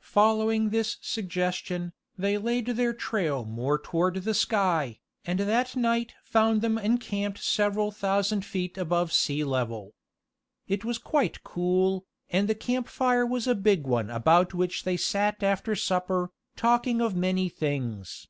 [0.00, 6.62] Following this suggestion, they laid their trail more toward the sky, and that night found
[6.62, 9.94] them encamped several thousand feet above the sea level.
[10.66, 15.44] It was quite cool, and the campfire was a big one about which they sat
[15.44, 18.26] after supper, talking of many things.